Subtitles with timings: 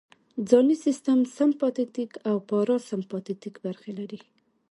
[0.49, 4.19] ځانی سیستم سمپاتیتیک او پاراسمپاتیتیک برخې لري